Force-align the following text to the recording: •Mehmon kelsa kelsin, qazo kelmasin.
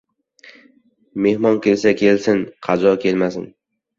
•Mehmon 1.25 1.59
kelsa 1.67 1.93
kelsin, 2.01 2.43
qazo 2.69 2.97
kelmasin. 3.07 3.49